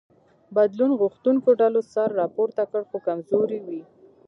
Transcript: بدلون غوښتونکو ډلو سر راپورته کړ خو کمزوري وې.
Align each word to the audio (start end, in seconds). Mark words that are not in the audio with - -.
بدلون 0.55 0.91
غوښتونکو 1.01 1.49
ډلو 1.61 1.81
سر 1.93 2.09
راپورته 2.21 2.61
کړ 2.71 2.81
خو 2.89 2.97
کمزوري 3.07 3.59
وې. 3.65 3.81